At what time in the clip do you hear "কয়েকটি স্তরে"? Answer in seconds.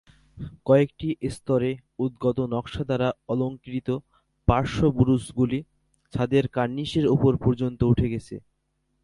0.65-1.71